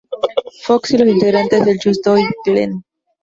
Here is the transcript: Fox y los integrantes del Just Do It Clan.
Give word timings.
Fox 0.63 0.89
y 0.89 0.97
los 0.97 1.07
integrantes 1.09 1.63
del 1.63 1.77
Just 1.79 2.03
Do 2.03 2.17
It 2.17 2.25
Clan. 2.43 2.83